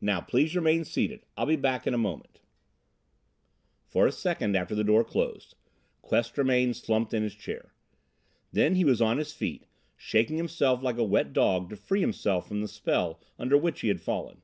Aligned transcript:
Now 0.00 0.20
please 0.20 0.56
remain 0.56 0.84
seated; 0.84 1.24
I'll 1.36 1.46
be 1.46 1.54
back 1.54 1.86
in 1.86 1.94
a 1.94 1.98
moment." 1.98 2.40
For 3.86 4.08
a 4.08 4.10
second 4.10 4.56
after 4.56 4.74
the 4.74 4.82
door 4.82 5.04
closed, 5.04 5.54
Quest 6.02 6.36
remained 6.36 6.74
slumped 6.74 7.14
in 7.14 7.22
his 7.22 7.36
chair. 7.36 7.72
Then 8.50 8.74
he 8.74 8.84
was 8.84 9.00
on 9.00 9.18
his 9.18 9.32
feet, 9.32 9.66
shaking 9.96 10.36
himself 10.36 10.82
like 10.82 10.98
a 10.98 11.04
wet 11.04 11.32
dog 11.32 11.70
to 11.70 11.76
free 11.76 12.00
himself 12.00 12.48
from 12.48 12.60
the 12.60 12.66
spell 12.66 13.20
under 13.38 13.56
which 13.56 13.82
he 13.82 13.86
had 13.86 14.00
fallen. 14.00 14.42